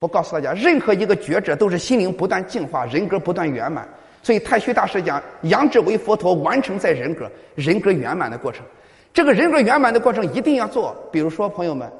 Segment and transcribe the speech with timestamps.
[0.00, 3.88] 我告诉大家，任何一个觉者都是心灵不断净化，人格不断圆满。
[4.22, 8.64] 所以太虚大师讲，养志为佛陀，完成在人格，人格圆满的过程。
[9.12, 10.94] 这个人格圆满的过程一定要做。
[11.10, 11.90] 比如说，朋友们，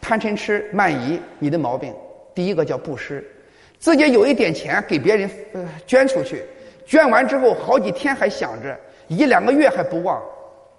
[0.00, 1.94] 贪嗔痴慢疑，你的毛病，
[2.34, 3.22] 第一个叫布施，
[3.78, 6.42] 自己有一点钱给别人呃捐出去，
[6.86, 8.74] 捐完之后好几天还想着，
[9.08, 10.22] 一两个月还不忘，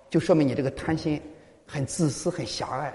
[0.09, 1.21] 就说明你这个贪心
[1.67, 2.91] 很自私、很狭隘，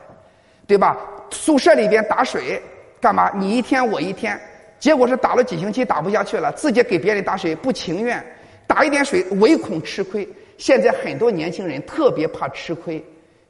[0.67, 0.99] 对吧？
[1.31, 2.61] 宿舍里边打水
[3.03, 3.33] 干嘛？
[3.35, 4.41] 你一天我一天。
[4.79, 8.25] 结果是打了几星期打不下去了，自己给别人打水不情愿，
[8.67, 10.29] 打一点水唯恐吃亏。
[10.57, 13.05] 现在很多年轻人特别怕吃亏，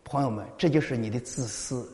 [0.05, 1.87] 朋友们，这就是你的自私。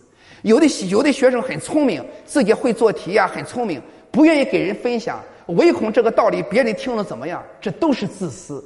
[0.43, 3.83] 有的有的学生很聪明，自己会做题呀，很聪明，
[4.13, 8.65] 不愿意给人分享，唯恐这个道理别人听了怎么样，这都是自私。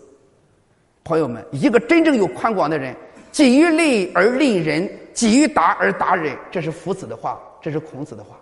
[1.05, 2.95] 朋友们，一个真正有宽广的人，
[3.31, 8.39] 己欲利而利人，己欲达而达人，这是夫子的话，这是孔子的话。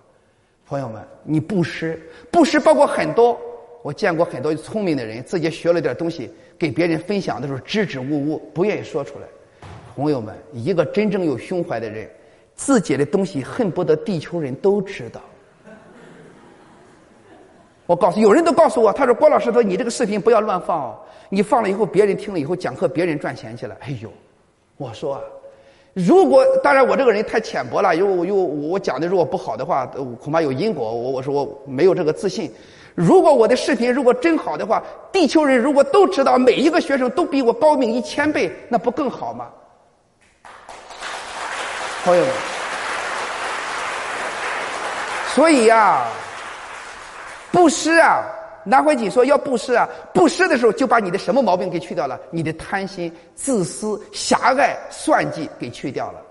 [0.70, 3.37] 朋友们，你布施，布施包括很多。
[3.83, 9.27] 我见过很多聪明的人，自己学了点东西，给别人分享的时候支支吾吾，不愿意说出来。
[9.97, 12.09] 朋友们，一个真正有胸怀的人，
[12.55, 15.20] 自己的东西恨不得地球人都知道。
[17.87, 20.98] 我告诉，有人都告诉我，他说郭老师，说你这个视频不要乱放哦，
[21.31, 23.77] 你放了以后，别人听了以后讲课，别人赚钱去了。
[23.81, 24.09] 哎呦，
[24.77, 25.20] 我说啊。
[25.92, 29.84] 如果当然我这个人太浅薄了，又又我讲的如果不好的话，
[30.20, 30.91] 恐怕有因果。
[30.92, 32.52] 我我说我没有这个自信。
[32.94, 39.48] 如果我的视频如果真好的话，地球人如果都知道每一个学生都比我高明一千倍，那不更好吗？
[42.04, 42.32] 朋友们，
[45.34, 46.04] 所以呀，
[47.50, 48.22] 布施啊。
[48.64, 52.19] 南怀瑾说要布施啊，布施的时候就把你的什么毛病给去掉了？
[52.30, 56.22] 你的贪心、自私、狭隘、算计给去掉了。